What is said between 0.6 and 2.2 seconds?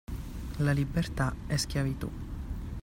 libertà è schiavitù.